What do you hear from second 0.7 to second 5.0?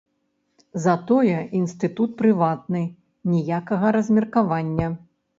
Затое інстытут прыватны, ніякага размеркавання!